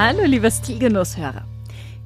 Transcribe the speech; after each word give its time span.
Hallo, 0.00 0.22
lieber 0.22 0.48
Stilgenusshörer. 0.48 1.44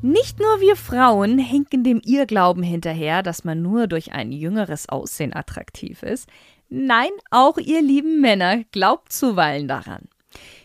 Nicht 0.00 0.41
nur 0.41 0.62
wir 0.62 0.77
Frauen 0.77 1.37
hinken 1.37 1.84
dem 1.84 2.00
Irrglauben 2.02 2.62
hinterher, 2.62 3.23
dass 3.23 3.45
man 3.45 3.60
nur 3.60 3.87
durch 3.87 4.12
ein 4.12 4.33
jüngeres 4.33 4.88
Aussehen 4.88 5.37
attraktiv 5.37 6.02
ist. 6.02 6.27
Nein, 6.70 7.10
auch 7.30 7.59
ihr 7.59 7.83
lieben 7.83 8.23
Männer 8.23 8.64
glaubt 8.73 9.12
zuweilen 9.12 9.69
daran. 9.69 10.09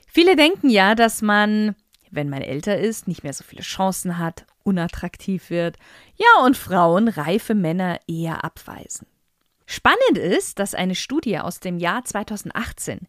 Viele 0.08 0.38
denken 0.38 0.70
ja, 0.70 0.96
dass 0.96 1.22
man, 1.22 1.76
wenn 2.12 2.30
man 2.30 2.42
älter 2.42 2.78
ist, 2.78 3.10
nicht 3.10 3.26
mehr 3.26 3.34
so 3.34 3.44
viele 3.44 3.64
Chancen 3.64 4.20
hat, 4.20 4.46
unattraktiv 4.64 5.50
wird. 5.50 5.76
Ja, 6.16 6.46
und 6.46 6.56
Frauen 6.56 7.10
reife 7.10 7.56
Männer 7.56 8.00
eher 8.08 8.46
abweisen. 8.46 9.06
Spannend 9.70 10.18
ist, 10.18 10.60
dass 10.60 10.74
eine 10.74 10.96
Studie 10.96 11.40
aus 11.40 11.60
dem 11.60 11.78
Jahr 11.78 12.06
2018, 12.06 13.02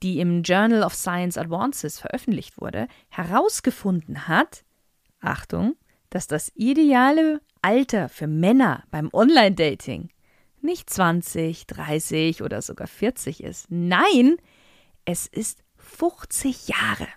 die 0.00 0.20
im 0.20 0.44
Journal 0.44 0.84
of 0.84 0.94
Science 0.94 1.36
Advances 1.36 1.98
veröffentlicht 1.98 2.60
wurde, 2.60 2.86
herausgefunden 3.08 4.28
hat, 4.28 4.64
Achtung, 5.20 5.74
dass 6.10 6.28
das 6.28 6.52
ideale 6.54 7.40
Alter 7.62 8.08
für 8.08 8.28
Männer 8.28 8.84
beim 8.92 9.10
Online-Dating 9.12 10.08
nicht 10.60 10.88
20, 10.88 11.66
30 11.66 12.42
oder 12.42 12.62
sogar 12.62 12.86
40 12.86 13.42
ist. 13.42 13.66
Nein, 13.70 14.36
es 15.04 15.26
ist 15.26 15.64
50 15.78 16.68
Jahre. 16.68 17.08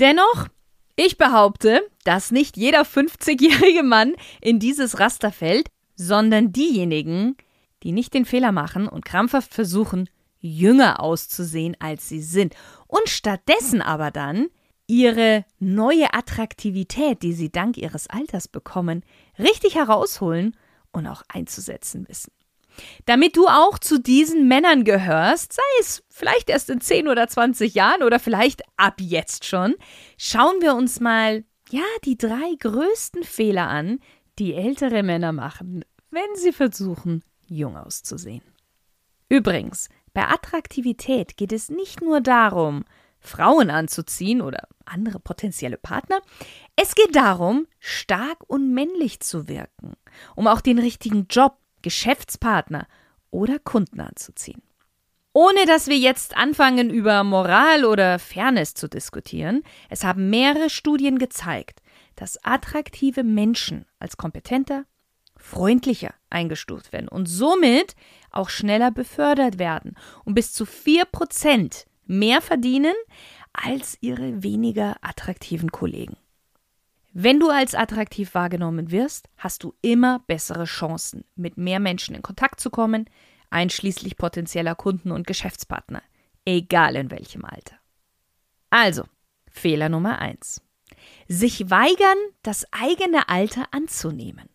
Dennoch, 0.00 0.48
ich 0.96 1.18
behaupte, 1.18 1.88
dass 2.02 2.32
nicht 2.32 2.56
jeder 2.56 2.82
50-jährige 2.82 3.84
Mann 3.84 4.14
in 4.40 4.58
dieses 4.58 4.98
Raster 4.98 5.30
fällt, 5.30 5.68
sondern 6.06 6.52
diejenigen, 6.52 7.36
die 7.82 7.92
nicht 7.92 8.14
den 8.14 8.24
Fehler 8.24 8.52
machen 8.52 8.88
und 8.88 9.04
krampfhaft 9.04 9.54
versuchen, 9.54 10.08
jünger 10.38 11.00
auszusehen, 11.00 11.76
als 11.78 12.08
sie 12.08 12.20
sind, 12.20 12.54
und 12.86 13.08
stattdessen 13.08 13.80
aber 13.80 14.10
dann 14.10 14.48
ihre 14.86 15.44
neue 15.58 16.12
Attraktivität, 16.12 17.22
die 17.22 17.32
sie 17.32 17.50
dank 17.50 17.76
ihres 17.78 18.08
Alters 18.08 18.48
bekommen, 18.48 19.04
richtig 19.38 19.76
herausholen 19.76 20.56
und 20.90 21.06
auch 21.06 21.22
einzusetzen 21.28 22.08
wissen. 22.08 22.32
Damit 23.06 23.36
du 23.36 23.46
auch 23.46 23.78
zu 23.78 24.00
diesen 24.00 24.48
Männern 24.48 24.84
gehörst, 24.84 25.52
sei 25.52 25.62
es 25.80 26.02
vielleicht 26.08 26.48
erst 26.48 26.70
in 26.70 26.80
10 26.80 27.08
oder 27.08 27.28
20 27.28 27.74
Jahren 27.74 28.02
oder 28.02 28.18
vielleicht 28.18 28.62
ab 28.76 28.94
jetzt 28.98 29.44
schon, 29.44 29.74
schauen 30.16 30.60
wir 30.60 30.74
uns 30.74 31.00
mal, 31.00 31.44
ja, 31.70 31.84
die 32.04 32.18
drei 32.18 32.54
größten 32.58 33.24
Fehler 33.24 33.68
an, 33.68 33.98
die 34.38 34.54
ältere 34.54 35.02
Männer 35.02 35.32
machen, 35.32 35.84
wenn 36.12 36.36
sie 36.36 36.52
versuchen, 36.52 37.24
jung 37.46 37.76
auszusehen. 37.76 38.42
Übrigens, 39.28 39.88
bei 40.14 40.28
Attraktivität 40.28 41.36
geht 41.36 41.52
es 41.52 41.70
nicht 41.70 42.02
nur 42.02 42.20
darum, 42.20 42.84
Frauen 43.18 43.70
anzuziehen 43.70 44.42
oder 44.42 44.68
andere 44.84 45.20
potenzielle 45.20 45.78
Partner, 45.78 46.20
es 46.76 46.94
geht 46.94 47.14
darum, 47.14 47.66
stark 47.78 48.38
und 48.46 48.74
männlich 48.74 49.20
zu 49.20 49.48
wirken, 49.48 49.94
um 50.36 50.46
auch 50.46 50.60
den 50.60 50.78
richtigen 50.78 51.26
Job, 51.30 51.56
Geschäftspartner 51.82 52.86
oder 53.30 53.58
Kunden 53.58 54.00
anzuziehen. 54.00 54.62
Ohne 55.32 55.64
dass 55.66 55.86
wir 55.86 55.96
jetzt 55.96 56.36
anfangen, 56.36 56.90
über 56.90 57.24
Moral 57.24 57.86
oder 57.86 58.18
Fairness 58.18 58.74
zu 58.74 58.88
diskutieren, 58.88 59.62
es 59.88 60.04
haben 60.04 60.28
mehrere 60.28 60.68
Studien 60.68 61.18
gezeigt, 61.18 61.80
dass 62.16 62.44
attraktive 62.44 63.24
Menschen 63.24 63.86
als 63.98 64.18
kompetenter, 64.18 64.84
freundlicher 65.42 66.14
eingestuft 66.30 66.92
werden 66.92 67.08
und 67.08 67.26
somit 67.26 67.94
auch 68.30 68.48
schneller 68.48 68.90
befördert 68.90 69.58
werden 69.58 69.96
und 70.24 70.34
bis 70.34 70.52
zu 70.52 70.64
4% 70.64 71.86
mehr 72.06 72.40
verdienen 72.40 72.94
als 73.52 73.98
ihre 74.00 74.42
weniger 74.42 74.96
attraktiven 75.02 75.70
Kollegen. 75.70 76.16
Wenn 77.12 77.40
du 77.40 77.50
als 77.50 77.74
attraktiv 77.74 78.34
wahrgenommen 78.34 78.90
wirst, 78.90 79.28
hast 79.36 79.64
du 79.64 79.74
immer 79.82 80.20
bessere 80.26 80.64
Chancen, 80.64 81.24
mit 81.36 81.58
mehr 81.58 81.78
Menschen 81.78 82.14
in 82.14 82.22
Kontakt 82.22 82.58
zu 82.58 82.70
kommen, 82.70 83.10
einschließlich 83.50 84.16
potenzieller 84.16 84.74
Kunden 84.74 85.12
und 85.12 85.26
Geschäftspartner, 85.26 86.02
egal 86.46 86.96
in 86.96 87.10
welchem 87.10 87.44
Alter. 87.44 87.76
Also, 88.70 89.04
Fehler 89.50 89.90
Nummer 89.90 90.20
1. 90.20 90.62
Sich 91.28 91.68
weigern, 91.68 92.16
das 92.42 92.64
eigene 92.72 93.28
Alter 93.28 93.66
anzunehmen. 93.72 94.48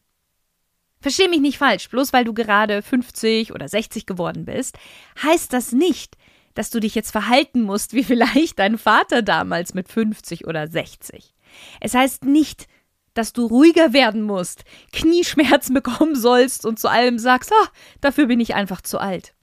Versteh 1.08 1.30
mich 1.30 1.40
nicht 1.40 1.58
falsch, 1.58 1.88
bloß 1.88 2.12
weil 2.12 2.26
du 2.26 2.34
gerade 2.34 2.82
50 2.82 3.54
oder 3.54 3.70
60 3.70 4.06
geworden 4.06 4.44
bist, 4.44 4.78
heißt 5.24 5.54
das 5.54 5.72
nicht, 5.72 6.18
dass 6.54 6.70
du 6.70 6.82
dich 6.82 6.96
jetzt 6.96 7.12
verhalten 7.12 7.62
musst 7.62 7.94
wie 7.94 8.04
vielleicht 8.04 8.60
dein 8.60 8.78
Vater 8.78 9.22
damals 9.22 9.74
mit 9.74 9.88
50 9.88 10.48
oder 10.48 10.68
60. 10.68 11.34
Es 11.80 11.94
heißt 11.94 12.26
nicht, 12.26 12.68
dass 13.14 13.32
du 13.32 13.46
ruhiger 13.46 13.94
werden 13.94 14.22
musst, 14.22 14.66
Knieschmerzen 14.92 15.74
bekommen 15.74 16.18
sollst 16.18 16.66
und 16.66 16.78
zu 16.78 16.90
allem 16.90 17.20
sagst, 17.20 17.54
ah, 17.54 17.70
dafür 18.02 18.26
bin 18.26 18.42
ich 18.42 18.54
einfach 18.54 18.82
zu 18.82 19.00
alt. 19.00 19.34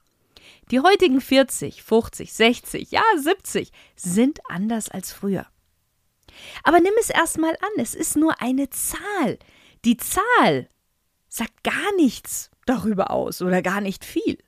Die 0.71 0.81
heutigen 0.81 1.23
40, 1.23 1.83
50, 1.83 2.31
60, 2.31 2.91
ja 2.91 3.03
70 3.17 3.73
sind 3.97 4.41
anders 4.51 4.91
als 4.91 5.15
früher. 5.15 5.47
Aber 6.63 6.81
nimm 6.81 6.93
es 7.01 7.09
erstmal 7.09 7.53
an, 7.53 7.79
es 7.79 7.95
ist 7.95 8.19
nur 8.19 8.43
eine 8.43 8.69
Zahl. 8.69 9.39
Die 9.87 9.97
Zahl 9.97 10.69
sagt 11.35 11.65
gar 11.65 11.95
nichts 11.97 12.51
darüber 12.65 13.11
aus 13.11 13.43
oder 13.43 13.61
gar 13.61 13.81
nicht 13.81 14.05
viel. 14.05 14.39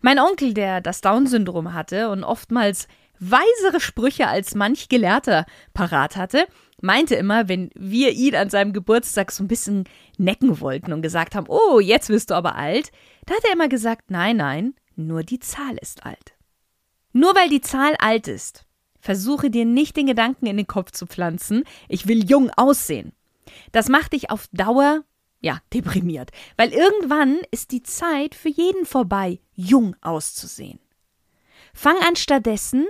Mein 0.00 0.18
Onkel, 0.18 0.54
der 0.54 0.80
das 0.80 1.02
Down-Syndrom 1.02 1.74
hatte 1.74 2.08
und 2.08 2.24
oftmals 2.24 2.88
weisere 3.18 3.80
Sprüche 3.80 4.26
als 4.26 4.54
manch 4.54 4.88
Gelehrter 4.88 5.44
parat 5.74 6.16
hatte, 6.16 6.46
meinte 6.80 7.14
immer, 7.16 7.48
wenn 7.48 7.70
wir 7.74 8.12
ihn 8.12 8.34
an 8.34 8.48
seinem 8.48 8.72
Geburtstag 8.72 9.30
so 9.30 9.44
ein 9.44 9.48
bisschen 9.48 9.84
necken 10.16 10.60
wollten 10.60 10.94
und 10.94 11.02
gesagt 11.02 11.34
haben, 11.34 11.46
oh, 11.48 11.80
jetzt 11.80 12.08
wirst 12.08 12.30
du 12.30 12.34
aber 12.34 12.56
alt, 12.56 12.92
da 13.26 13.34
hat 13.34 13.44
er 13.44 13.52
immer 13.52 13.68
gesagt, 13.68 14.10
nein, 14.10 14.38
nein, 14.38 14.74
nur 14.94 15.22
die 15.22 15.40
Zahl 15.40 15.76
ist 15.80 16.06
alt. 16.06 16.34
Nur 17.12 17.34
weil 17.34 17.50
die 17.50 17.60
Zahl 17.60 17.94
alt 17.98 18.26
ist, 18.26 18.64
versuche 19.00 19.50
dir 19.50 19.66
nicht 19.66 19.96
den 19.96 20.06
Gedanken 20.06 20.46
in 20.46 20.56
den 20.56 20.66
Kopf 20.66 20.92
zu 20.92 21.06
pflanzen, 21.06 21.64
ich 21.88 22.06
will 22.06 22.28
jung 22.28 22.50
aussehen. 22.56 23.12
Das 23.72 23.88
macht 23.90 24.14
dich 24.14 24.30
auf 24.30 24.48
Dauer 24.52 25.04
ja, 25.46 25.60
deprimiert. 25.72 26.32
Weil 26.56 26.72
irgendwann 26.72 27.38
ist 27.52 27.70
die 27.70 27.84
Zeit 27.84 28.34
für 28.34 28.48
jeden 28.48 28.84
vorbei, 28.84 29.38
jung 29.54 29.94
auszusehen. 30.00 30.80
Fang 31.72 31.96
an 31.98 32.16
stattdessen, 32.16 32.84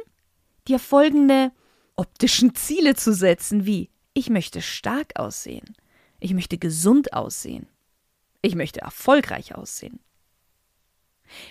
dir 0.67 0.79
folgende 0.79 1.53
optischen 1.97 2.55
Ziele 2.55 2.95
zu 2.95 3.13
setzen, 3.13 3.67
wie 3.67 3.91
ich 4.15 4.31
möchte 4.31 4.63
stark 4.63 5.19
aussehen, 5.19 5.77
ich 6.19 6.33
möchte 6.33 6.57
gesund 6.57 7.13
aussehen, 7.13 7.69
ich 8.41 8.55
möchte 8.55 8.81
erfolgreich 8.81 9.55
aussehen. 9.55 10.01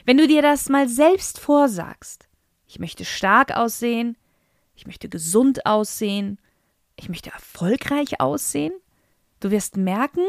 Wenn 0.06 0.18
du 0.18 0.26
dir 0.28 0.42
das 0.42 0.70
mal 0.70 0.90
selbst 0.90 1.38
vorsagst, 1.38 2.28
ich 2.66 2.80
möchte 2.80 3.06
stark 3.06 3.52
aussehen, 3.56 4.18
ich 4.76 4.88
möchte 4.88 5.08
gesund 5.08 5.68
aussehen, 5.68 6.40
ich 6.96 7.10
möchte 7.10 7.30
erfolgreich 7.30 8.20
aussehen, 8.20 8.74
du 9.40 9.52
wirst 9.52 9.78
merken, 9.78 10.26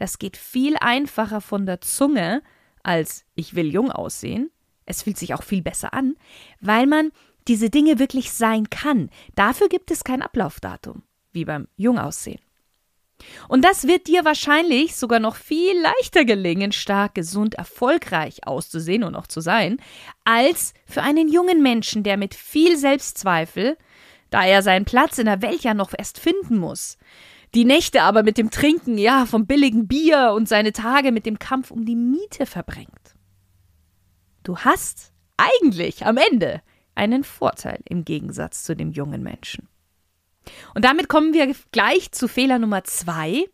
das 0.00 0.18
geht 0.18 0.36
viel 0.36 0.76
einfacher 0.80 1.40
von 1.40 1.66
der 1.66 1.80
Zunge 1.80 2.42
als 2.82 3.24
ich 3.34 3.54
will 3.54 3.72
jung 3.72 3.90
aussehen. 3.90 4.50
Es 4.86 5.02
fühlt 5.02 5.18
sich 5.18 5.34
auch 5.34 5.42
viel 5.42 5.62
besser 5.62 5.94
an, 5.94 6.16
weil 6.60 6.86
man 6.86 7.12
diese 7.48 7.70
Dinge 7.70 7.98
wirklich 7.98 8.32
sein 8.32 8.70
kann. 8.70 9.10
Dafür 9.34 9.68
gibt 9.68 9.90
es 9.90 10.04
kein 10.04 10.22
Ablaufdatum, 10.22 11.02
wie 11.32 11.44
beim 11.44 11.68
Jungaussehen. 11.76 12.40
Und 13.48 13.64
das 13.64 13.86
wird 13.86 14.06
dir 14.06 14.24
wahrscheinlich 14.24 14.96
sogar 14.96 15.20
noch 15.20 15.36
viel 15.36 15.78
leichter 15.78 16.24
gelingen, 16.24 16.72
stark, 16.72 17.14
gesund, 17.14 17.54
erfolgreich 17.54 18.46
auszusehen 18.46 19.04
und 19.04 19.14
auch 19.14 19.26
zu 19.26 19.42
sein, 19.42 19.78
als 20.24 20.72
für 20.86 21.02
einen 21.02 21.28
jungen 21.28 21.62
Menschen, 21.62 22.02
der 22.02 22.16
mit 22.16 22.34
viel 22.34 22.78
Selbstzweifel, 22.78 23.76
da 24.30 24.44
er 24.44 24.62
seinen 24.62 24.86
Platz 24.86 25.18
in 25.18 25.26
der 25.26 25.42
Welt 25.42 25.62
ja 25.62 25.74
noch 25.74 25.92
erst 25.96 26.18
finden 26.18 26.56
muss, 26.56 26.96
die 27.54 27.64
Nächte 27.64 28.02
aber 28.02 28.22
mit 28.22 28.38
dem 28.38 28.50
Trinken, 28.50 28.96
ja, 28.98 29.26
vom 29.26 29.46
billigen 29.46 29.88
Bier 29.88 30.32
und 30.34 30.48
seine 30.48 30.72
Tage 30.72 31.12
mit 31.12 31.26
dem 31.26 31.38
Kampf 31.38 31.70
um 31.70 31.84
die 31.84 31.96
Miete 31.96 32.46
verbringt. 32.46 33.16
Du 34.42 34.58
hast 34.58 35.12
eigentlich 35.36 36.06
am 36.06 36.16
Ende 36.16 36.62
einen 36.94 37.24
Vorteil 37.24 37.80
im 37.84 38.04
Gegensatz 38.04 38.64
zu 38.64 38.76
dem 38.76 38.92
jungen 38.92 39.22
Menschen. 39.22 39.68
Und 40.74 40.84
damit 40.84 41.08
kommen 41.08 41.34
wir 41.34 41.54
gleich 41.72 42.12
zu 42.12 42.28
Fehler 42.28 42.58
Nummer 42.58 42.84
zwei. 42.84 43.44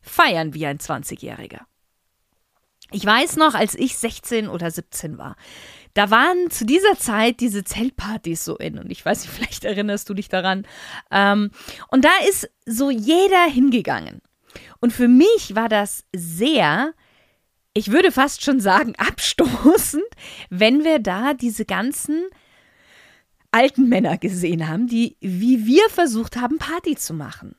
Feiern 0.00 0.54
wie 0.54 0.66
ein 0.66 0.78
20-Jähriger. 0.78 1.60
Ich 2.90 3.04
weiß 3.04 3.36
noch, 3.36 3.54
als 3.54 3.74
ich 3.74 3.98
16 3.98 4.48
oder 4.48 4.70
17 4.70 5.18
war, 5.18 5.36
da 5.98 6.12
waren 6.12 6.48
zu 6.48 6.64
dieser 6.64 6.96
Zeit 6.96 7.40
diese 7.40 7.64
Zeltpartys 7.64 8.44
so 8.44 8.56
in. 8.56 8.78
Und 8.78 8.92
ich 8.92 9.04
weiß 9.04 9.22
nicht, 9.22 9.32
vielleicht 9.34 9.64
erinnerst 9.64 10.08
du 10.08 10.14
dich 10.14 10.28
daran. 10.28 10.64
Ähm, 11.10 11.50
und 11.88 12.04
da 12.04 12.12
ist 12.28 12.48
so 12.66 12.88
jeder 12.88 13.44
hingegangen. 13.50 14.22
Und 14.80 14.92
für 14.92 15.08
mich 15.08 15.56
war 15.56 15.68
das 15.68 16.04
sehr, 16.14 16.94
ich 17.74 17.90
würde 17.90 18.12
fast 18.12 18.44
schon 18.44 18.60
sagen, 18.60 18.94
abstoßend, 18.98 20.04
wenn 20.50 20.84
wir 20.84 21.00
da 21.00 21.34
diese 21.34 21.64
ganzen 21.64 22.26
alten 23.50 23.88
Männer 23.88 24.18
gesehen 24.18 24.68
haben, 24.68 24.86
die 24.86 25.16
wie 25.20 25.66
wir 25.66 25.88
versucht 25.88 26.36
haben, 26.36 26.58
Party 26.58 26.94
zu 26.94 27.12
machen. 27.12 27.56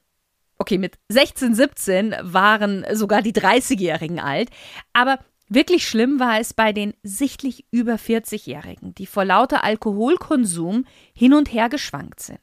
Okay, 0.58 0.78
mit 0.78 0.98
16, 1.10 1.56
17 1.56 2.16
waren 2.22 2.86
sogar 2.94 3.22
die 3.22 3.34
30-Jährigen 3.34 4.20
alt, 4.20 4.50
aber 4.94 5.20
wirklich 5.50 5.88
schlimm 5.88 6.20
war 6.20 6.40
es 6.40 6.54
bei 6.54 6.72
den 6.72 6.94
sichtlich 7.04 7.66
über 7.72 7.96
40-Jährigen, 7.96 8.96
die 8.96 9.06
vor 9.06 9.26
lauter 9.26 9.64
Alkoholkonsum 9.64 10.86
hin 11.14 11.34
und 11.34 11.52
her 11.52 11.70
geschwankt 11.70 12.22
sind. 12.22 12.40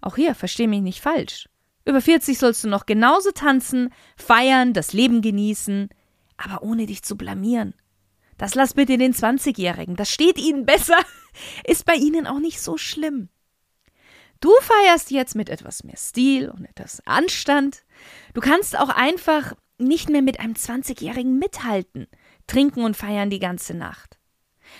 Auch 0.00 0.16
hier, 0.16 0.34
versteh 0.34 0.66
mich 0.66 0.82
nicht 0.82 1.00
falsch. 1.00 1.48
Über 1.84 2.00
40 2.00 2.38
sollst 2.38 2.64
du 2.64 2.68
noch 2.68 2.86
genauso 2.86 3.30
tanzen, 3.30 3.92
feiern, 4.16 4.74
das 4.74 4.92
Leben 4.92 5.22
genießen, 5.22 5.88
aber 6.36 6.62
ohne 6.62 6.86
dich 6.86 7.02
zu 7.02 7.16
blamieren. 7.16 7.74
Das 8.36 8.54
lass 8.54 8.74
bitte 8.74 8.98
den 8.98 9.14
20-Jährigen, 9.14 9.96
das 9.96 10.10
steht 10.10 10.38
ihnen 10.38 10.66
besser, 10.66 10.98
ist 11.66 11.86
bei 11.86 11.94
ihnen 11.94 12.26
auch 12.26 12.38
nicht 12.38 12.60
so 12.60 12.76
schlimm. 12.76 13.30
Du 14.40 14.50
feierst 14.60 15.10
jetzt 15.10 15.34
mit 15.34 15.48
etwas 15.48 15.82
mehr 15.82 15.96
Stil 15.96 16.48
und 16.48 16.64
etwas 16.64 17.04
Anstand. 17.06 17.84
Du 18.34 18.40
kannst 18.40 18.78
auch 18.78 18.90
einfach 18.90 19.54
nicht 19.78 20.08
mehr 20.10 20.22
mit 20.22 20.40
einem 20.40 20.54
20-Jährigen 20.54 21.38
mithalten, 21.38 22.06
trinken 22.46 22.84
und 22.84 22.96
feiern 22.96 23.30
die 23.30 23.38
ganze 23.38 23.74
Nacht. 23.74 24.18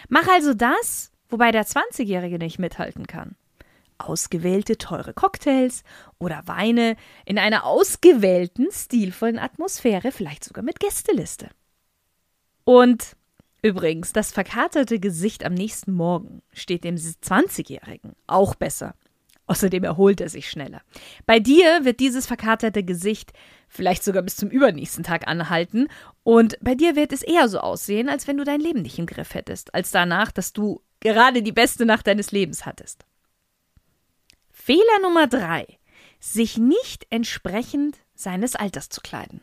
Mach 0.08 0.28
also 0.28 0.54
das, 0.54 1.12
wobei 1.28 1.52
der 1.52 1.66
20-Jährige 1.66 2.38
nicht 2.38 2.58
mithalten 2.58 3.06
kann. 3.06 3.36
Ausgewählte 3.98 4.78
teure 4.78 5.12
Cocktails 5.12 5.82
oder 6.18 6.42
Weine 6.46 6.96
in 7.24 7.38
einer 7.38 7.64
ausgewählten, 7.64 8.68
stilvollen 8.70 9.38
Atmosphäre, 9.38 10.12
vielleicht 10.12 10.44
sogar 10.44 10.62
mit 10.62 10.78
Gästeliste. 10.78 11.48
Und 12.64 13.16
übrigens, 13.62 14.12
das 14.12 14.30
verkaterte 14.30 15.00
Gesicht 15.00 15.44
am 15.44 15.54
nächsten 15.54 15.92
Morgen 15.92 16.42
steht 16.52 16.84
dem 16.84 16.96
20-Jährigen 16.96 18.14
auch 18.26 18.54
besser 18.54 18.94
Außerdem 19.48 19.82
erholt 19.82 20.20
er 20.20 20.28
sich 20.28 20.48
schneller. 20.48 20.82
Bei 21.24 21.40
dir 21.40 21.84
wird 21.84 22.00
dieses 22.00 22.26
verkaterte 22.26 22.84
Gesicht 22.84 23.32
vielleicht 23.68 24.02
sogar 24.02 24.22
bis 24.22 24.36
zum 24.36 24.50
übernächsten 24.50 25.04
Tag 25.04 25.28
anhalten 25.28 25.88
und 26.22 26.56
bei 26.60 26.74
dir 26.74 26.96
wird 26.96 27.12
es 27.12 27.22
eher 27.22 27.48
so 27.48 27.60
aussehen, 27.60 28.08
als 28.08 28.26
wenn 28.26 28.36
du 28.36 28.44
dein 28.44 28.60
Leben 28.60 28.82
nicht 28.82 28.98
im 28.98 29.06
Griff 29.06 29.34
hättest, 29.34 29.74
als 29.74 29.90
danach, 29.90 30.32
dass 30.32 30.52
du 30.52 30.82
gerade 31.00 31.42
die 31.42 31.52
beste 31.52 31.86
Nacht 31.86 32.06
deines 32.06 32.32
Lebens 32.32 32.66
hattest. 32.66 33.04
Fehler 34.50 35.00
Nummer 35.02 35.26
drei: 35.26 35.66
sich 36.20 36.58
nicht 36.58 37.06
entsprechend 37.10 37.96
seines 38.14 38.56
Alters 38.56 38.88
zu 38.88 39.00
kleiden. 39.00 39.42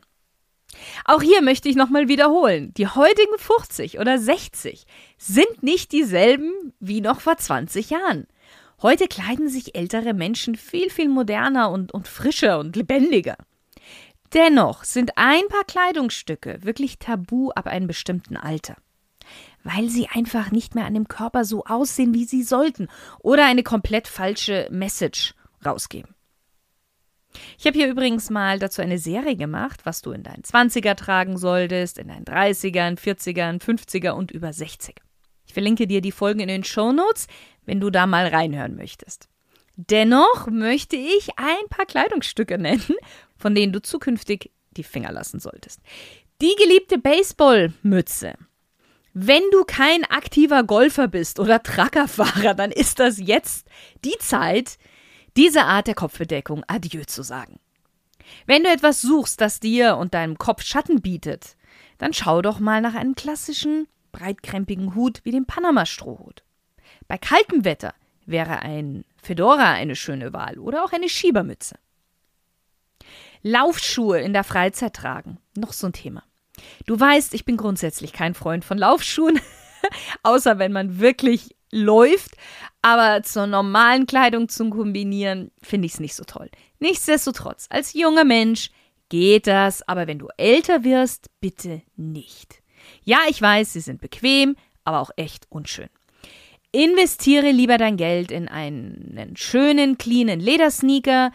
Auch 1.05 1.21
hier 1.21 1.41
möchte 1.41 1.69
ich 1.69 1.75
nochmal 1.75 2.07
wiederholen, 2.07 2.73
die 2.73 2.87
heutigen 2.87 3.37
50 3.37 3.99
oder 3.99 4.19
60 4.19 4.85
sind 5.17 5.63
nicht 5.63 5.91
dieselben 5.91 6.73
wie 6.79 7.01
noch 7.01 7.21
vor 7.21 7.37
20 7.37 7.91
Jahren. 7.91 8.27
Heute 8.81 9.07
kleiden 9.07 9.49
sich 9.49 9.75
ältere 9.75 10.13
Menschen 10.13 10.55
viel, 10.55 10.89
viel 10.89 11.07
moderner 11.07 11.71
und, 11.71 11.93
und 11.93 12.07
frischer 12.07 12.59
und 12.59 12.75
lebendiger. 12.75 13.37
Dennoch 14.35 14.83
sind 14.83 15.17
ein 15.17 15.47
paar 15.49 15.63
Kleidungsstücke 15.63 16.59
wirklich 16.61 16.99
tabu 16.99 17.49
ab 17.51 17.67
einem 17.67 17.87
bestimmten 17.87 18.37
Alter. 18.37 18.75
Weil 19.63 19.89
sie 19.89 20.07
einfach 20.07 20.51
nicht 20.51 20.75
mehr 20.75 20.85
an 20.85 20.93
dem 20.93 21.07
Körper 21.07 21.45
so 21.45 21.63
aussehen, 21.63 22.13
wie 22.13 22.25
sie 22.25 22.43
sollten, 22.43 22.87
oder 23.19 23.45
eine 23.45 23.63
komplett 23.63 24.07
falsche 24.07 24.67
Message 24.69 25.33
rausgeben. 25.65 26.13
Ich 27.57 27.65
habe 27.65 27.77
hier 27.77 27.89
übrigens 27.89 28.29
mal 28.29 28.59
dazu 28.59 28.81
eine 28.81 28.99
Serie 28.99 29.35
gemacht, 29.35 29.81
was 29.85 30.01
du 30.01 30.11
in 30.11 30.23
deinen 30.23 30.43
20er 30.43 30.95
tragen 30.95 31.37
solltest, 31.37 31.97
in 31.97 32.09
deinen 32.09 32.25
30ern, 32.25 32.97
40ern, 32.97 33.61
50er 33.61 34.11
und 34.11 34.31
über 34.31 34.53
60. 34.53 35.01
Ich 35.47 35.53
verlinke 35.53 35.87
dir 35.87 36.01
die 36.01 36.11
Folgen 36.11 36.39
in 36.39 36.47
den 36.47 36.63
Show 36.63 36.91
Notes 36.91 37.27
wenn 37.65 37.79
du 37.79 37.89
da 37.89 38.07
mal 38.07 38.27
reinhören 38.27 38.75
möchtest. 38.75 39.27
Dennoch 39.75 40.47
möchte 40.47 40.95
ich 40.95 41.37
ein 41.37 41.67
paar 41.69 41.85
Kleidungsstücke 41.85 42.57
nennen, 42.57 42.95
von 43.45 43.53
denen 43.53 43.71
du 43.71 43.79
zukünftig 43.79 44.49
die 44.71 44.81
Finger 44.83 45.11
lassen 45.11 45.39
solltest. 45.39 45.79
Die 46.41 46.55
geliebte 46.57 46.97
Baseballmütze. 46.97 48.33
Wenn 49.13 49.43
du 49.51 49.63
kein 49.65 50.03
aktiver 50.05 50.63
Golfer 50.63 51.07
bist 51.07 51.39
oder 51.39 51.61
Truckerfahrer, 51.61 52.55
dann 52.55 52.71
ist 52.71 52.99
das 52.99 53.19
jetzt 53.19 53.67
die 54.03 54.17
Zeit, 54.17 54.79
diese 55.37 55.61
Art 55.65 55.85
der 55.85 55.93
Kopfbedeckung 55.93 56.63
Adieu 56.65 57.03
zu 57.05 57.21
sagen. 57.21 57.59
Wenn 58.47 58.63
du 58.63 58.71
etwas 58.71 59.03
suchst, 59.03 59.39
das 59.39 59.59
dir 59.59 59.97
und 59.97 60.15
deinem 60.15 60.39
Kopf 60.39 60.63
Schatten 60.63 61.03
bietet, 61.03 61.55
dann 61.99 62.13
schau 62.13 62.41
doch 62.41 62.57
mal 62.57 62.81
nach 62.81 62.95
einem 62.95 63.13
klassischen, 63.13 63.87
breitkrempigen 64.11 64.95
Hut 64.95 65.21
wie 65.23 65.29
dem 65.29 65.45
Panama-Strohhut. 65.45 66.43
Bei 67.07 67.19
kaltem 67.19 67.63
Wetter 67.63 67.93
wäre 68.25 68.63
ein 68.63 69.05
Fedora 69.21 69.73
eine 69.73 69.95
schöne 69.95 70.33
Wahl 70.33 70.57
oder 70.57 70.83
auch 70.83 70.93
eine 70.93 71.09
Schiebermütze. 71.09 71.75
Laufschuhe 73.47 74.19
in 74.21 74.33
der 74.33 74.43
Freizeit 74.43 74.95
tragen, 74.95 75.37
noch 75.55 75.71
so 75.71 75.85
ein 75.85 75.93
Thema. 75.93 76.23
Du 76.87 76.99
weißt, 76.99 77.35
ich 77.35 77.45
bin 77.45 77.57
grundsätzlich 77.57 78.11
kein 78.11 78.33
Freund 78.33 78.65
von 78.65 78.79
Laufschuhen, 78.79 79.39
außer 80.23 80.57
wenn 80.57 80.71
man 80.71 80.99
wirklich 80.99 81.55
läuft, 81.71 82.31
aber 82.81 83.21
zur 83.21 83.45
normalen 83.45 84.07
Kleidung 84.07 84.49
zum 84.49 84.71
Kombinieren 84.71 85.51
finde 85.61 85.85
ich 85.85 85.93
es 85.93 85.99
nicht 85.99 86.15
so 86.15 86.23
toll. 86.23 86.49
Nichtsdestotrotz, 86.79 87.67
als 87.69 87.93
junger 87.93 88.23
Mensch 88.23 88.71
geht 89.09 89.45
das, 89.45 89.87
aber 89.87 90.07
wenn 90.07 90.17
du 90.17 90.27
älter 90.37 90.83
wirst, 90.83 91.29
bitte 91.39 91.83
nicht. 91.95 92.63
Ja, 93.03 93.19
ich 93.29 93.39
weiß, 93.39 93.73
sie 93.73 93.79
sind 93.79 94.01
bequem, 94.01 94.55
aber 94.85 95.01
auch 95.01 95.11
echt 95.17 95.45
unschön. 95.51 95.89
Investiere 96.71 97.51
lieber 97.51 97.77
dein 97.77 97.95
Geld 97.95 98.31
in 98.31 98.47
einen 98.47 99.37
schönen, 99.37 99.99
cleanen 99.99 100.39
Ledersneaker. 100.39 101.31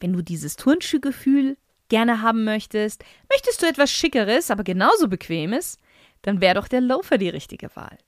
Wenn 0.00 0.12
du 0.12 0.22
dieses 0.22 0.56
Turnschuhgefühl 0.56 1.56
gerne 1.88 2.22
haben 2.22 2.44
möchtest, 2.44 3.04
möchtest 3.28 3.62
du 3.62 3.66
etwas 3.66 3.90
Schickeres, 3.90 4.50
aber 4.50 4.64
genauso 4.64 5.08
bequemes, 5.08 5.76
dann 6.22 6.40
wäre 6.40 6.54
doch 6.54 6.68
der 6.68 6.80
Loafer 6.80 7.18
die 7.18 7.28
richtige 7.28 7.74
Wahl. 7.76 7.98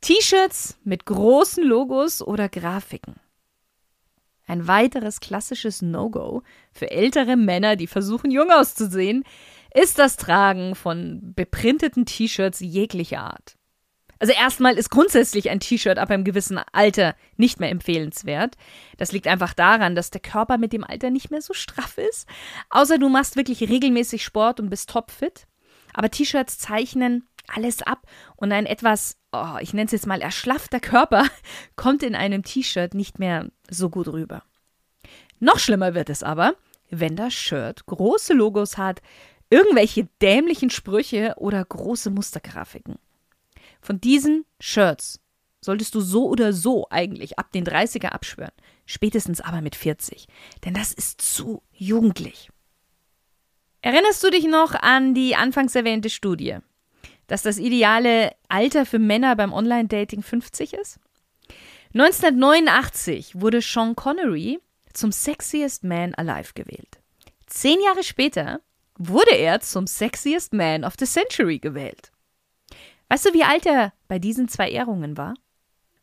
T-Shirts 0.00 0.78
mit 0.84 1.06
großen 1.06 1.64
Logos 1.64 2.22
oder 2.22 2.48
Grafiken. 2.48 3.16
Ein 4.46 4.68
weiteres 4.68 5.20
klassisches 5.20 5.80
No-Go 5.80 6.42
für 6.72 6.90
ältere 6.90 7.36
Männer, 7.36 7.76
die 7.76 7.86
versuchen, 7.86 8.30
jung 8.30 8.50
auszusehen, 8.50 9.24
ist 9.72 9.98
das 9.98 10.16
Tragen 10.16 10.74
von 10.74 11.32
beprinteten 11.34 12.04
T-Shirts 12.04 12.60
jeglicher 12.60 13.20
Art. 13.20 13.56
Also 14.18 14.32
erstmal 14.32 14.76
ist 14.76 14.90
grundsätzlich 14.90 15.50
ein 15.50 15.60
T-Shirt 15.60 15.98
ab 15.98 16.10
einem 16.10 16.24
gewissen 16.24 16.60
Alter 16.72 17.14
nicht 17.36 17.60
mehr 17.60 17.70
empfehlenswert. 17.70 18.56
Das 18.96 19.12
liegt 19.12 19.26
einfach 19.26 19.54
daran, 19.54 19.94
dass 19.94 20.10
der 20.10 20.20
Körper 20.20 20.58
mit 20.58 20.72
dem 20.72 20.84
Alter 20.84 21.10
nicht 21.10 21.30
mehr 21.30 21.42
so 21.42 21.52
straff 21.52 21.98
ist. 21.98 22.28
Außer 22.70 22.98
du 22.98 23.08
machst 23.08 23.36
wirklich 23.36 23.68
regelmäßig 23.68 24.24
Sport 24.24 24.60
und 24.60 24.70
bist 24.70 24.90
topfit. 24.90 25.46
Aber 25.92 26.10
T-Shirts 26.10 26.58
zeichnen 26.58 27.26
alles 27.48 27.82
ab 27.82 28.06
und 28.36 28.52
ein 28.52 28.66
etwas, 28.66 29.16
oh, 29.32 29.56
ich 29.60 29.74
nenne 29.74 29.86
es 29.86 29.92
jetzt 29.92 30.06
mal 30.06 30.22
erschlaffter 30.22 30.80
Körper 30.80 31.26
kommt 31.76 32.02
in 32.02 32.14
einem 32.14 32.42
T-Shirt 32.42 32.94
nicht 32.94 33.18
mehr 33.18 33.50
so 33.68 33.90
gut 33.90 34.08
rüber. 34.08 34.42
Noch 35.40 35.58
schlimmer 35.58 35.94
wird 35.94 36.10
es 36.10 36.22
aber, 36.22 36.54
wenn 36.90 37.16
das 37.16 37.34
Shirt 37.34 37.86
große 37.86 38.32
Logos 38.32 38.78
hat, 38.78 39.02
irgendwelche 39.50 40.08
dämlichen 40.22 40.70
Sprüche 40.70 41.34
oder 41.36 41.64
große 41.64 42.10
Mustergrafiken. 42.10 42.98
Von 43.84 44.00
diesen 44.00 44.46
Shirts 44.60 45.20
solltest 45.60 45.94
du 45.94 46.00
so 46.00 46.26
oder 46.26 46.54
so 46.54 46.86
eigentlich 46.88 47.38
ab 47.38 47.52
den 47.52 47.66
30er 47.66 48.06
abschwören, 48.06 48.54
spätestens 48.86 49.42
aber 49.42 49.60
mit 49.60 49.76
40, 49.76 50.26
denn 50.64 50.72
das 50.72 50.94
ist 50.94 51.20
zu 51.20 51.62
jugendlich. 51.70 52.48
Erinnerst 53.82 54.24
du 54.24 54.30
dich 54.30 54.46
noch 54.46 54.72
an 54.74 55.12
die 55.12 55.36
anfangs 55.36 55.74
erwähnte 55.74 56.08
Studie, 56.08 56.56
dass 57.26 57.42
das 57.42 57.58
ideale 57.58 58.34
Alter 58.48 58.86
für 58.86 58.98
Männer 58.98 59.36
beim 59.36 59.52
Online-Dating 59.52 60.22
50 60.22 60.72
ist? 60.72 60.98
1989 61.92 63.38
wurde 63.38 63.60
Sean 63.60 63.94
Connery 63.94 64.60
zum 64.94 65.12
Sexiest 65.12 65.84
Man 65.84 66.14
Alive 66.14 66.54
gewählt. 66.54 67.00
Zehn 67.48 67.82
Jahre 67.84 68.02
später 68.02 68.62
wurde 68.96 69.36
er 69.36 69.60
zum 69.60 69.86
Sexiest 69.86 70.54
Man 70.54 70.84
of 70.84 70.94
the 70.98 71.04
Century 71.04 71.58
gewählt. 71.58 72.13
Weißt 73.08 73.26
du, 73.26 73.34
wie 73.34 73.44
alt 73.44 73.66
er 73.66 73.92
bei 74.08 74.18
diesen 74.18 74.48
zwei 74.48 74.70
Ehrungen 74.70 75.16
war? 75.16 75.34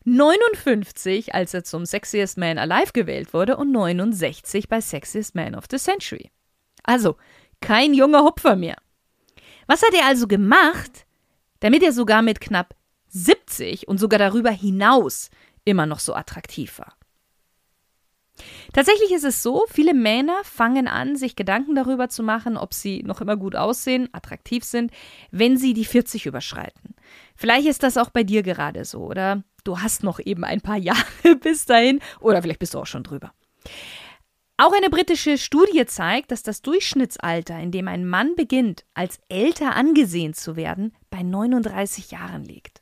59, 0.04 1.34
als 1.34 1.54
er 1.54 1.64
zum 1.64 1.86
Sexiest 1.86 2.38
Man 2.38 2.58
Alive 2.58 2.92
gewählt 2.92 3.32
wurde 3.32 3.56
und 3.56 3.70
69 3.70 4.68
bei 4.68 4.80
Sexiest 4.80 5.34
Man 5.34 5.54
of 5.54 5.64
the 5.70 5.78
Century. 5.78 6.30
Also 6.82 7.16
kein 7.60 7.94
junger 7.94 8.24
Hupfer 8.24 8.56
mehr. 8.56 8.76
Was 9.66 9.82
hat 9.82 9.94
er 9.94 10.06
also 10.06 10.26
gemacht, 10.26 11.06
damit 11.60 11.82
er 11.82 11.92
sogar 11.92 12.22
mit 12.22 12.40
knapp 12.40 12.74
70 13.08 13.86
und 13.86 13.98
sogar 13.98 14.18
darüber 14.18 14.50
hinaus 14.50 15.30
immer 15.64 15.86
noch 15.86 16.00
so 16.00 16.14
attraktiv 16.14 16.78
war? 16.78 16.96
Tatsächlich 18.72 19.12
ist 19.12 19.24
es 19.24 19.42
so, 19.42 19.64
viele 19.68 19.94
Männer 19.94 20.36
fangen 20.44 20.88
an, 20.88 21.16
sich 21.16 21.36
Gedanken 21.36 21.74
darüber 21.74 22.08
zu 22.08 22.22
machen, 22.22 22.56
ob 22.56 22.74
sie 22.74 23.02
noch 23.02 23.20
immer 23.20 23.36
gut 23.36 23.54
aussehen, 23.54 24.08
attraktiv 24.12 24.64
sind, 24.64 24.90
wenn 25.30 25.56
sie 25.56 25.74
die 25.74 25.84
40 25.84 26.26
überschreiten. 26.26 26.94
Vielleicht 27.36 27.66
ist 27.66 27.82
das 27.82 27.98
auch 27.98 28.10
bei 28.10 28.22
dir 28.22 28.42
gerade 28.42 28.84
so, 28.84 29.00
oder 29.00 29.42
du 29.64 29.80
hast 29.80 30.02
noch 30.02 30.18
eben 30.18 30.44
ein 30.44 30.60
paar 30.60 30.76
Jahre 30.78 31.36
bis 31.40 31.66
dahin, 31.66 32.00
oder 32.20 32.42
vielleicht 32.42 32.60
bist 32.60 32.74
du 32.74 32.78
auch 32.78 32.86
schon 32.86 33.04
drüber. 33.04 33.32
Auch 34.56 34.72
eine 34.72 34.90
britische 34.90 35.38
Studie 35.38 35.86
zeigt, 35.86 36.30
dass 36.30 36.42
das 36.42 36.62
Durchschnittsalter, 36.62 37.58
in 37.58 37.72
dem 37.72 37.88
ein 37.88 38.06
Mann 38.06 38.36
beginnt, 38.36 38.84
als 38.94 39.18
älter 39.28 39.74
angesehen 39.74 40.34
zu 40.34 40.56
werden, 40.56 40.94
bei 41.10 41.22
39 41.22 42.10
Jahren 42.12 42.44
liegt. 42.44 42.80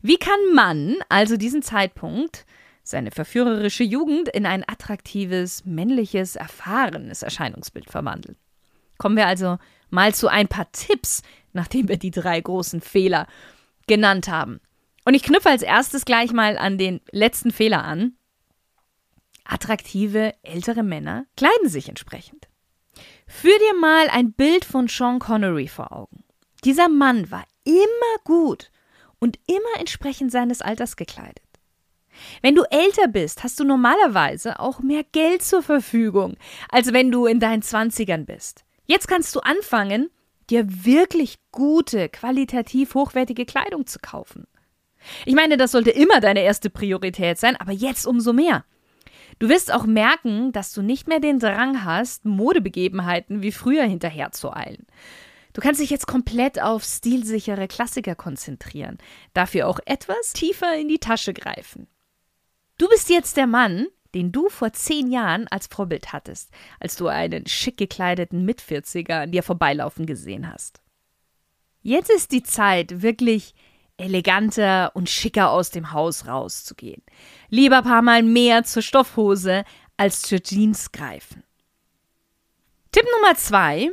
Wie 0.00 0.16
kann 0.16 0.38
Mann 0.54 0.96
also 1.08 1.36
diesen 1.36 1.62
Zeitpunkt 1.62 2.46
seine 2.82 3.10
verführerische 3.10 3.84
Jugend 3.84 4.28
in 4.28 4.46
ein 4.46 4.64
attraktives, 4.68 5.64
männliches, 5.64 6.36
erfahrenes 6.36 7.22
Erscheinungsbild 7.22 7.90
verwandeln. 7.90 8.36
Kommen 8.98 9.16
wir 9.16 9.26
also 9.26 9.58
mal 9.90 10.14
zu 10.14 10.28
ein 10.28 10.48
paar 10.48 10.70
Tipps, 10.72 11.22
nachdem 11.52 11.88
wir 11.88 11.96
die 11.96 12.10
drei 12.10 12.40
großen 12.40 12.80
Fehler 12.80 13.26
genannt 13.86 14.28
haben. 14.28 14.60
Und 15.04 15.14
ich 15.14 15.22
knüpfe 15.22 15.50
als 15.50 15.62
erstes 15.62 16.04
gleich 16.04 16.32
mal 16.32 16.56
an 16.56 16.78
den 16.78 17.00
letzten 17.10 17.50
Fehler 17.50 17.84
an. 17.84 18.14
Attraktive 19.44 20.34
ältere 20.42 20.82
Männer 20.82 21.26
kleiden 21.36 21.68
sich 21.68 21.88
entsprechend. 21.88 22.48
Führ 23.26 23.58
dir 23.58 23.80
mal 23.80 24.08
ein 24.10 24.32
Bild 24.32 24.64
von 24.64 24.88
Sean 24.88 25.18
Connery 25.18 25.68
vor 25.68 25.92
Augen. 25.92 26.24
Dieser 26.64 26.88
Mann 26.88 27.30
war 27.30 27.44
immer 27.64 28.22
gut 28.24 28.70
und 29.18 29.38
immer 29.46 29.80
entsprechend 29.80 30.30
seines 30.30 30.62
Alters 30.62 30.96
gekleidet. 30.96 31.42
Wenn 32.42 32.54
du 32.54 32.62
älter 32.70 33.08
bist, 33.08 33.42
hast 33.42 33.58
du 33.60 33.64
normalerweise 33.64 34.60
auch 34.60 34.80
mehr 34.80 35.04
Geld 35.12 35.42
zur 35.42 35.62
Verfügung, 35.62 36.36
als 36.68 36.92
wenn 36.92 37.10
du 37.10 37.26
in 37.26 37.40
deinen 37.40 37.62
Zwanzigern 37.62 38.26
bist. 38.26 38.64
Jetzt 38.86 39.08
kannst 39.08 39.34
du 39.34 39.40
anfangen, 39.40 40.10
dir 40.50 40.84
wirklich 40.84 41.38
gute, 41.50 42.08
qualitativ 42.08 42.94
hochwertige 42.94 43.46
Kleidung 43.46 43.86
zu 43.86 43.98
kaufen. 44.00 44.46
Ich 45.24 45.34
meine, 45.34 45.56
das 45.56 45.72
sollte 45.72 45.90
immer 45.90 46.20
deine 46.20 46.42
erste 46.42 46.70
Priorität 46.70 47.38
sein, 47.38 47.56
aber 47.56 47.72
jetzt 47.72 48.06
umso 48.06 48.32
mehr. 48.32 48.64
Du 49.38 49.48
wirst 49.48 49.72
auch 49.72 49.86
merken, 49.86 50.52
dass 50.52 50.72
du 50.72 50.82
nicht 50.82 51.08
mehr 51.08 51.20
den 51.20 51.38
Drang 51.38 51.84
hast, 51.84 52.24
Modebegebenheiten 52.24 53.42
wie 53.42 53.52
früher 53.52 53.84
hinterherzueilen. 53.84 54.86
Du 55.52 55.60
kannst 55.60 55.80
dich 55.80 55.90
jetzt 55.90 56.06
komplett 56.06 56.62
auf 56.62 56.84
stilsichere 56.84 57.68
Klassiker 57.68 58.14
konzentrieren, 58.14 58.98
dafür 59.34 59.68
auch 59.68 59.80
etwas 59.84 60.32
tiefer 60.32 60.76
in 60.76 60.88
die 60.88 60.98
Tasche 60.98 61.34
greifen. 61.34 61.88
Du 62.78 62.88
bist 62.88 63.10
jetzt 63.10 63.36
der 63.36 63.46
Mann, 63.46 63.86
den 64.14 64.32
du 64.32 64.48
vor 64.48 64.72
zehn 64.72 65.10
Jahren 65.10 65.48
als 65.48 65.66
Vorbild 65.66 66.12
hattest, 66.12 66.50
als 66.80 66.96
du 66.96 67.08
einen 67.08 67.46
schick 67.46 67.76
gekleideten 67.76 68.44
Mitvierziger 68.44 69.20
an 69.20 69.32
dir 69.32 69.42
vorbeilaufen 69.42 70.06
gesehen 70.06 70.52
hast. 70.52 70.82
Jetzt 71.82 72.10
ist 72.10 72.32
die 72.32 72.42
Zeit, 72.42 73.02
wirklich 73.02 73.54
eleganter 73.96 74.92
und 74.94 75.10
schicker 75.10 75.50
aus 75.50 75.70
dem 75.70 75.92
Haus 75.92 76.26
rauszugehen. 76.26 77.02
Lieber 77.48 77.78
ein 77.78 77.84
paar 77.84 78.02
Mal 78.02 78.22
mehr 78.22 78.64
zur 78.64 78.82
Stoffhose 78.82 79.64
als 79.96 80.22
zur 80.22 80.42
Jeans 80.42 80.92
greifen. 80.92 81.42
Tipp 82.90 83.06
Nummer 83.18 83.36
zwei. 83.36 83.90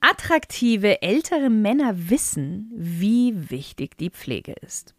Attraktive 0.00 1.02
ältere 1.02 1.50
Männer 1.50 2.10
wissen, 2.10 2.70
wie 2.74 3.50
wichtig 3.50 3.96
die 3.96 4.10
Pflege 4.10 4.52
ist. 4.60 4.95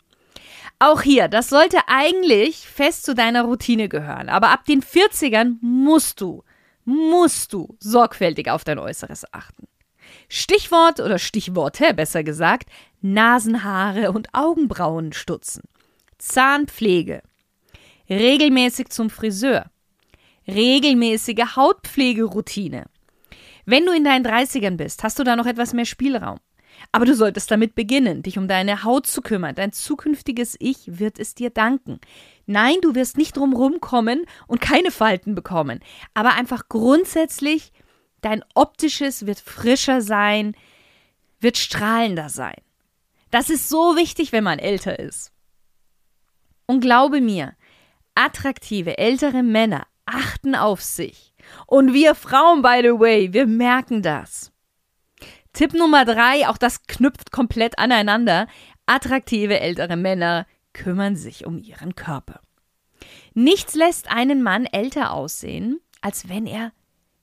Auch 0.80 1.02
hier, 1.02 1.28
das 1.28 1.50
sollte 1.50 1.80
eigentlich 1.88 2.68
fest 2.68 3.04
zu 3.04 3.16
deiner 3.16 3.44
Routine 3.44 3.90
gehören. 3.90 4.30
Aber 4.30 4.50
ab 4.50 4.66
den 4.66 4.82
40ern 4.82 5.58
musst 5.62 6.22
du, 6.22 6.44
musst 6.86 7.52
du 7.54 7.76
sorgfältig 7.80 8.50
auf 8.50 8.64
dein 8.64 8.78
Äußeres 8.78 9.34
achten. 9.34 9.68
Stichwort 10.30 11.00
oder 11.00 11.20
Stichworte, 11.20 11.94
besser 11.94 12.24
gesagt, 12.24 12.70
Nasenhaare 13.02 14.12
und 14.12 14.30
Augenbrauen 14.34 15.14
stutzen. 15.14 15.64
Zahnpflege. 16.18 17.22
Regelmäßig 18.10 18.90
zum 18.90 19.10
Friseur. 19.10 19.66
Regelmäßige 20.48 21.56
Hautpflegeroutine. 21.56 22.86
Wenn 23.66 23.86
du 23.86 23.92
in 23.92 24.04
deinen 24.04 24.26
30ern 24.26 24.78
bist, 24.78 25.04
hast 25.04 25.20
du 25.20 25.24
da 25.24 25.36
noch 25.36 25.46
etwas 25.46 25.74
mehr 25.74 25.86
Spielraum. 25.86 26.40
Aber 26.92 27.06
du 27.06 27.16
solltest 27.16 27.52
damit 27.52 27.76
beginnen, 27.76 28.24
dich 28.24 28.38
um 28.38 28.48
deine 28.48 28.84
Haut 28.84 29.08
zu 29.08 29.22
kümmern. 29.22 29.56
Dein 29.56 29.72
zukünftiges 29.72 30.56
Ich 30.60 31.00
wird 31.00 31.20
es 31.20 31.36
dir 31.36 31.50
danken. 31.50 32.00
Nein, 32.46 32.76
du 32.82 32.96
wirst 32.96 33.18
nicht 33.18 33.36
drumherum 33.36 33.80
kommen 33.82 34.26
und 34.48 34.62
keine 34.62 34.92
Falten 34.92 35.36
bekommen. 35.36 35.80
Aber 36.14 36.34
einfach 36.36 36.70
grundsätzlich, 36.70 37.72
dein 38.22 38.44
optisches 38.56 39.26
wird 39.26 39.40
frischer 39.40 40.02
sein, 40.02 40.56
wird 41.40 41.58
strahlender 41.58 42.30
sein. 42.30 42.56
Das 43.32 43.50
ist 43.50 43.70
so 43.70 43.96
wichtig, 43.96 44.32
wenn 44.32 44.44
man 44.44 44.60
älter 44.60 45.00
ist. 45.00 45.32
Und 46.66 46.82
glaube 46.82 47.22
mir, 47.22 47.54
attraktive 48.16 48.98
ältere 48.98 49.44
Männer 49.44 49.86
achten 50.06 50.56
auf 50.56 50.82
sich. 50.82 51.34
Und 51.66 51.94
wir 51.94 52.16
Frauen, 52.16 52.62
by 52.62 52.80
the 52.82 53.00
way, 53.00 53.32
wir 53.34 53.46
merken 53.46 54.02
das. 54.02 54.52
Tipp 55.58 55.74
Nummer 55.74 56.06
drei, 56.06 56.48
auch 56.48 56.58
das 56.60 56.84
knüpft 56.84 57.32
komplett 57.32 57.80
aneinander. 57.80 58.46
Attraktive 58.86 59.60
ältere 59.60 59.98
Männer 59.98 60.46
kümmern 60.72 61.16
sich 61.16 61.48
um 61.48 61.58
ihren 61.58 61.96
Körper. 61.96 62.42
Nichts 63.34 63.74
lässt 63.74 64.08
einen 64.08 64.44
Mann 64.44 64.68
älter 64.68 65.14
aussehen, 65.14 65.80
als 66.00 66.30
wenn 66.30 66.46
er 66.46 66.74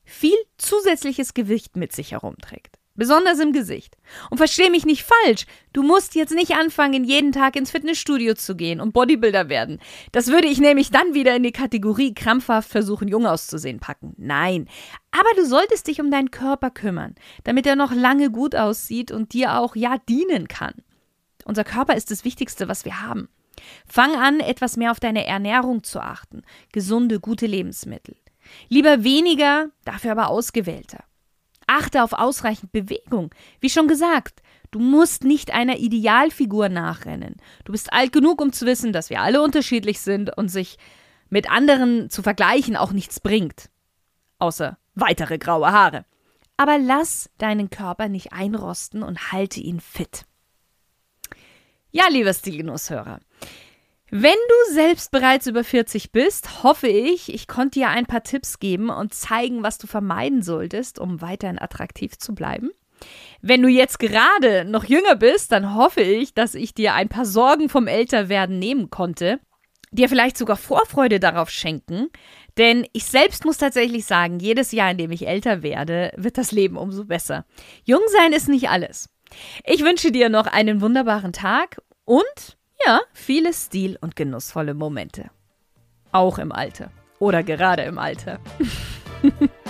viel 0.02 0.34
zusätzliches 0.58 1.34
Gewicht 1.34 1.76
mit 1.76 1.92
sich 1.92 2.10
herumträgt 2.10 2.80
besonders 2.94 3.38
im 3.38 3.52
Gesicht. 3.52 3.96
Und 4.30 4.38
versteh 4.38 4.70
mich 4.70 4.86
nicht 4.86 5.04
falsch, 5.04 5.46
du 5.72 5.82
musst 5.82 6.14
jetzt 6.14 6.34
nicht 6.34 6.52
anfangen, 6.52 7.04
jeden 7.04 7.32
Tag 7.32 7.56
ins 7.56 7.70
Fitnessstudio 7.70 8.34
zu 8.34 8.56
gehen 8.56 8.80
und 8.80 8.92
Bodybuilder 8.92 9.48
werden. 9.48 9.80
Das 10.12 10.28
würde 10.28 10.48
ich 10.48 10.58
nämlich 10.58 10.90
dann 10.90 11.14
wieder 11.14 11.34
in 11.36 11.42
die 11.42 11.52
Kategorie 11.52 12.14
krampfhaft 12.14 12.68
versuchen, 12.68 13.08
jung 13.08 13.26
auszusehen 13.26 13.80
packen. 13.80 14.14
Nein. 14.16 14.68
Aber 15.10 15.28
du 15.36 15.46
solltest 15.46 15.86
dich 15.86 16.00
um 16.00 16.10
deinen 16.10 16.30
Körper 16.30 16.70
kümmern, 16.70 17.14
damit 17.44 17.66
er 17.66 17.76
noch 17.76 17.92
lange 17.92 18.30
gut 18.30 18.54
aussieht 18.56 19.10
und 19.10 19.32
dir 19.32 19.58
auch 19.58 19.76
ja 19.76 19.98
dienen 20.08 20.48
kann. 20.48 20.74
Unser 21.44 21.64
Körper 21.64 21.94
ist 21.94 22.10
das 22.10 22.24
Wichtigste, 22.24 22.68
was 22.68 22.84
wir 22.84 23.02
haben. 23.02 23.28
Fang 23.86 24.14
an, 24.16 24.40
etwas 24.40 24.76
mehr 24.76 24.90
auf 24.90 25.00
deine 25.00 25.26
Ernährung 25.26 25.84
zu 25.84 26.00
achten. 26.00 26.42
Gesunde, 26.72 27.20
gute 27.20 27.46
Lebensmittel. 27.46 28.16
Lieber 28.68 29.04
weniger, 29.04 29.70
dafür 29.84 30.12
aber 30.12 30.28
ausgewählter. 30.28 31.04
Achte 31.74 32.04
auf 32.04 32.12
ausreichend 32.12 32.70
Bewegung. 32.70 33.30
Wie 33.58 33.68
schon 33.68 33.88
gesagt, 33.88 34.42
du 34.70 34.78
musst 34.78 35.24
nicht 35.24 35.52
einer 35.52 35.78
Idealfigur 35.78 36.68
nachrennen. 36.68 37.34
Du 37.64 37.72
bist 37.72 37.92
alt 37.92 38.12
genug, 38.12 38.40
um 38.40 38.52
zu 38.52 38.64
wissen, 38.64 38.92
dass 38.92 39.10
wir 39.10 39.20
alle 39.20 39.42
unterschiedlich 39.42 39.98
sind 40.00 40.36
und 40.36 40.48
sich 40.48 40.78
mit 41.30 41.50
anderen 41.50 42.10
zu 42.10 42.22
vergleichen 42.22 42.76
auch 42.76 42.92
nichts 42.92 43.18
bringt. 43.18 43.70
Außer 44.38 44.78
weitere 44.94 45.38
graue 45.38 45.72
Haare. 45.72 46.04
Aber 46.56 46.78
lass 46.78 47.28
deinen 47.38 47.70
Körper 47.70 48.08
nicht 48.08 48.32
einrosten 48.32 49.02
und 49.02 49.32
halte 49.32 49.58
ihn 49.58 49.80
fit. 49.80 50.26
Ja, 51.90 52.04
lieber 52.08 52.32
Stilgenusshörer, 52.32 53.18
wenn 54.10 54.32
du 54.32 54.74
selbst 54.74 55.10
bereits 55.10 55.46
über 55.46 55.64
40 55.64 56.12
bist, 56.12 56.62
hoffe 56.62 56.88
ich, 56.88 57.32
ich 57.32 57.48
konnte 57.48 57.80
dir 57.80 57.88
ein 57.88 58.06
paar 58.06 58.22
Tipps 58.22 58.58
geben 58.58 58.90
und 58.90 59.14
zeigen, 59.14 59.62
was 59.62 59.78
du 59.78 59.86
vermeiden 59.86 60.42
solltest, 60.42 60.98
um 60.98 61.20
weiterhin 61.20 61.58
attraktiv 61.58 62.18
zu 62.18 62.34
bleiben. 62.34 62.70
Wenn 63.40 63.62
du 63.62 63.68
jetzt 63.68 63.98
gerade 63.98 64.64
noch 64.64 64.84
jünger 64.84 65.16
bist, 65.16 65.52
dann 65.52 65.74
hoffe 65.74 66.02
ich, 66.02 66.34
dass 66.34 66.54
ich 66.54 66.74
dir 66.74 66.94
ein 66.94 67.08
paar 67.08 67.26
Sorgen 67.26 67.68
vom 67.68 67.86
Älterwerden 67.86 68.58
nehmen 68.58 68.90
konnte, 68.90 69.40
dir 69.90 70.08
vielleicht 70.08 70.36
sogar 70.36 70.56
Vorfreude 70.56 71.20
darauf 71.20 71.50
schenken, 71.50 72.08
denn 72.56 72.86
ich 72.92 73.04
selbst 73.04 73.44
muss 73.44 73.58
tatsächlich 73.58 74.04
sagen, 74.04 74.38
jedes 74.38 74.72
Jahr, 74.72 74.90
in 74.90 74.98
dem 74.98 75.12
ich 75.12 75.26
älter 75.26 75.62
werde, 75.62 76.12
wird 76.16 76.38
das 76.38 76.52
Leben 76.52 76.76
umso 76.76 77.04
besser. 77.04 77.46
Jung 77.84 78.02
sein 78.08 78.32
ist 78.32 78.48
nicht 78.48 78.68
alles. 78.68 79.08
Ich 79.64 79.82
wünsche 79.82 80.12
dir 80.12 80.28
noch 80.28 80.46
einen 80.46 80.80
wunderbaren 80.80 81.32
Tag 81.32 81.80
und 82.04 82.56
ja, 82.86 83.00
viele 83.12 83.52
stil- 83.52 83.98
und 84.00 84.16
genussvolle 84.16 84.74
Momente. 84.74 85.30
Auch 86.12 86.38
im 86.38 86.52
Alter. 86.52 86.90
Oder 87.18 87.42
gerade 87.42 87.82
im 87.82 87.98
Alter. 87.98 88.38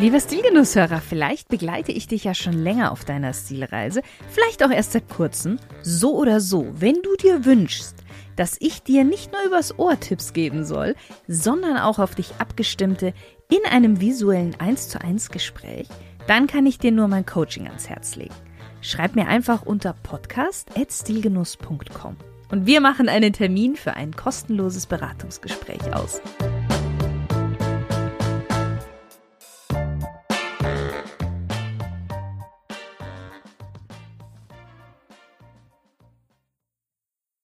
Lieber 0.00 0.20
Stilgenusshörer, 0.20 1.00
vielleicht 1.00 1.48
begleite 1.48 1.90
ich 1.90 2.06
dich 2.06 2.22
ja 2.22 2.32
schon 2.32 2.52
länger 2.52 2.92
auf 2.92 3.04
deiner 3.04 3.32
Stilreise, 3.32 4.02
vielleicht 4.30 4.62
auch 4.62 4.70
erst 4.70 4.92
seit 4.92 5.08
kurzem. 5.08 5.58
So 5.82 6.16
oder 6.16 6.40
so, 6.40 6.68
wenn 6.74 7.02
du 7.02 7.16
dir 7.16 7.44
wünschst, 7.44 7.96
dass 8.36 8.56
ich 8.60 8.84
dir 8.84 9.02
nicht 9.02 9.32
nur 9.32 9.42
übers 9.44 9.76
Ohr 9.76 9.98
Tipps 9.98 10.32
geben 10.32 10.64
soll, 10.64 10.94
sondern 11.26 11.78
auch 11.78 11.98
auf 11.98 12.14
dich 12.14 12.30
abgestimmte 12.38 13.12
in 13.50 13.68
einem 13.68 14.00
visuellen 14.00 14.54
1 14.60 14.88
zu 14.88 15.00
1 15.00 15.30
Gespräch, 15.30 15.88
dann 16.28 16.46
kann 16.46 16.66
ich 16.66 16.78
dir 16.78 16.92
nur 16.92 17.08
mein 17.08 17.26
Coaching 17.26 17.66
ans 17.66 17.88
Herz 17.88 18.14
legen. 18.14 18.47
Schreib 18.80 19.16
mir 19.16 19.28
einfach 19.28 19.62
unter 19.62 19.92
podcast.stilgenuss.com 19.92 22.16
und 22.50 22.66
wir 22.66 22.80
machen 22.80 23.08
einen 23.08 23.32
Termin 23.32 23.76
für 23.76 23.94
ein 23.94 24.16
kostenloses 24.16 24.86
Beratungsgespräch 24.86 25.94
aus. 25.94 26.20